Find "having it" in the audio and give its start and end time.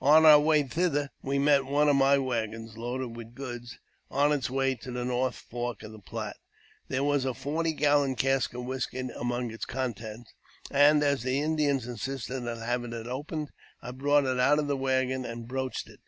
12.62-13.06